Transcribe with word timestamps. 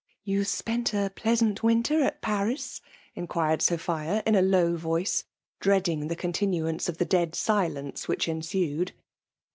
"You 0.23 0.45
spent 0.45 0.95
a 0.95 1.11
pleasant 1.13 1.61
winter 1.61 2.01
at 2.03 2.23
Paris?" 2.23 2.81
inquired 3.13 3.61
Sophia 3.61 4.23
in 4.25 4.33
a 4.33 4.41
low 4.41 4.75
voice, 4.75 5.25
dreading 5.59 6.07
the 6.07 6.15
continuance 6.15 6.89
of 6.89 6.97
the 6.97 7.05
dead 7.05 7.35
silence 7.35 8.07
which 8.07 8.27
ensued. 8.27 8.93